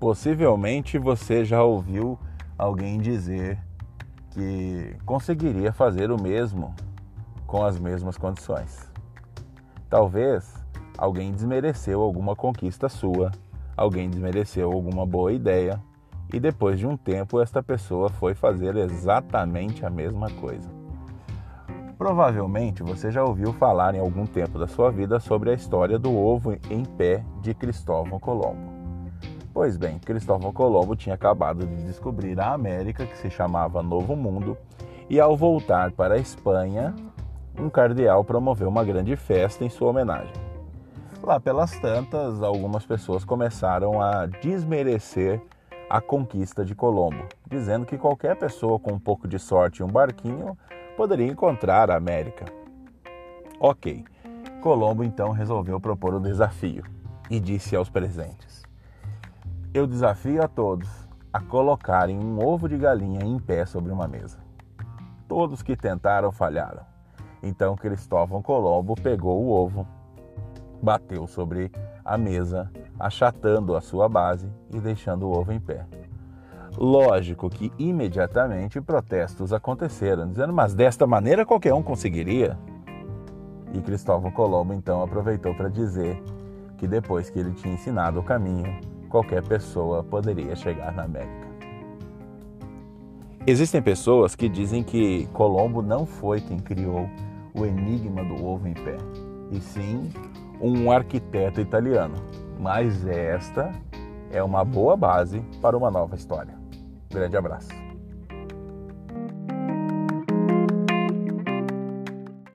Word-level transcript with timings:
Possivelmente 0.00 0.96
você 0.96 1.44
já 1.44 1.64
ouviu 1.64 2.16
alguém 2.56 3.00
dizer 3.00 3.58
que 4.30 4.94
conseguiria 5.04 5.72
fazer 5.72 6.12
o 6.12 6.22
mesmo 6.22 6.72
com 7.48 7.64
as 7.64 7.80
mesmas 7.80 8.16
condições. 8.16 8.88
Talvez 9.90 10.54
alguém 10.96 11.32
desmereceu 11.32 12.00
alguma 12.00 12.36
conquista 12.36 12.88
sua, 12.88 13.32
alguém 13.76 14.08
desmereceu 14.08 14.70
alguma 14.70 15.04
boa 15.04 15.32
ideia 15.32 15.82
e 16.32 16.38
depois 16.38 16.78
de 16.78 16.86
um 16.86 16.96
tempo 16.96 17.40
esta 17.40 17.60
pessoa 17.60 18.08
foi 18.08 18.34
fazer 18.34 18.76
exatamente 18.76 19.84
a 19.84 19.90
mesma 19.90 20.30
coisa. 20.30 20.70
Provavelmente 21.96 22.84
você 22.84 23.10
já 23.10 23.24
ouviu 23.24 23.52
falar 23.52 23.96
em 23.96 23.98
algum 23.98 24.26
tempo 24.26 24.60
da 24.60 24.68
sua 24.68 24.92
vida 24.92 25.18
sobre 25.18 25.50
a 25.50 25.54
história 25.54 25.98
do 25.98 26.16
ovo 26.16 26.52
em 26.70 26.84
pé 26.84 27.24
de 27.40 27.52
Cristóvão 27.52 28.20
Colombo. 28.20 28.77
Pois 29.58 29.76
bem, 29.76 29.98
Cristóvão 29.98 30.52
Colombo 30.52 30.94
tinha 30.94 31.16
acabado 31.16 31.66
de 31.66 31.82
descobrir 31.82 32.38
a 32.38 32.52
América, 32.52 33.04
que 33.04 33.18
se 33.18 33.28
chamava 33.28 33.82
Novo 33.82 34.14
Mundo, 34.14 34.56
e 35.10 35.18
ao 35.18 35.36
voltar 35.36 35.90
para 35.90 36.14
a 36.14 36.16
Espanha, 36.16 36.94
um 37.58 37.68
cardeal 37.68 38.22
promoveu 38.22 38.68
uma 38.68 38.84
grande 38.84 39.16
festa 39.16 39.64
em 39.64 39.68
sua 39.68 39.88
homenagem. 39.90 40.32
Lá 41.20 41.40
pelas 41.40 41.72
tantas, 41.80 42.40
algumas 42.40 42.86
pessoas 42.86 43.24
começaram 43.24 44.00
a 44.00 44.26
desmerecer 44.26 45.42
a 45.90 46.00
conquista 46.00 46.64
de 46.64 46.76
Colombo, 46.76 47.26
dizendo 47.50 47.84
que 47.84 47.98
qualquer 47.98 48.36
pessoa 48.36 48.78
com 48.78 48.92
um 48.92 49.00
pouco 49.00 49.26
de 49.26 49.40
sorte 49.40 49.80
e 49.80 49.82
um 49.82 49.88
barquinho 49.88 50.56
poderia 50.96 51.26
encontrar 51.26 51.90
a 51.90 51.96
América. 51.96 52.44
Ok, 53.58 54.04
Colombo 54.62 55.02
então 55.02 55.32
resolveu 55.32 55.80
propor 55.80 56.14
o 56.14 56.20
desafio 56.20 56.84
e 57.28 57.40
disse 57.40 57.74
aos 57.74 57.90
presentes: 57.90 58.67
Eu 59.74 59.86
desafio 59.86 60.42
a 60.42 60.48
todos 60.48 60.88
a 61.30 61.40
colocarem 61.40 62.18
um 62.18 62.42
ovo 62.42 62.68
de 62.68 62.78
galinha 62.78 63.22
em 63.22 63.38
pé 63.38 63.66
sobre 63.66 63.92
uma 63.92 64.08
mesa. 64.08 64.38
Todos 65.28 65.62
que 65.62 65.76
tentaram 65.76 66.32
falharam. 66.32 66.80
Então 67.42 67.76
Cristóvão 67.76 68.40
Colombo 68.40 68.94
pegou 68.94 69.44
o 69.44 69.50
ovo, 69.50 69.86
bateu 70.82 71.26
sobre 71.26 71.70
a 72.02 72.16
mesa, 72.16 72.70
achatando 72.98 73.76
a 73.76 73.82
sua 73.82 74.08
base 74.08 74.50
e 74.72 74.80
deixando 74.80 75.28
o 75.28 75.38
ovo 75.38 75.52
em 75.52 75.60
pé. 75.60 75.84
Lógico 76.78 77.50
que 77.50 77.70
imediatamente 77.78 78.80
protestos 78.80 79.52
aconteceram, 79.52 80.30
dizendo: 80.30 80.52
mas 80.52 80.74
desta 80.74 81.06
maneira 81.06 81.44
qualquer 81.44 81.74
um 81.74 81.82
conseguiria. 81.82 82.58
E 83.74 83.82
Cristóvão 83.82 84.30
Colombo 84.30 84.72
então 84.72 85.02
aproveitou 85.02 85.54
para 85.54 85.68
dizer 85.68 86.22
que 86.78 86.86
depois 86.86 87.28
que 87.28 87.38
ele 87.38 87.52
tinha 87.52 87.74
ensinado 87.74 88.20
o 88.20 88.22
caminho, 88.22 88.80
qualquer 89.08 89.42
pessoa 89.42 90.02
poderia 90.02 90.54
chegar 90.54 90.92
na 90.92 91.04
América. 91.04 91.48
Existem 93.46 93.80
pessoas 93.80 94.34
que 94.34 94.48
dizem 94.48 94.82
que 94.82 95.26
Colombo 95.32 95.80
não 95.80 96.04
foi 96.04 96.40
quem 96.40 96.58
criou 96.58 97.08
o 97.54 97.64
enigma 97.64 98.22
do 98.22 98.44
ovo 98.44 98.68
em 98.68 98.74
pé, 98.74 98.96
e 99.50 99.58
sim 99.60 100.10
um 100.60 100.90
arquiteto 100.90 101.60
italiano. 101.60 102.14
Mas 102.60 103.06
esta 103.06 103.72
é 104.30 104.42
uma 104.42 104.64
boa 104.64 104.96
base 104.96 105.40
para 105.62 105.76
uma 105.76 105.90
nova 105.90 106.14
história. 106.14 106.54
Grande 107.10 107.36
abraço. 107.36 107.87